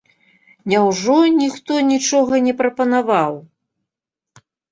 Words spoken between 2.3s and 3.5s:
не прапанаваў?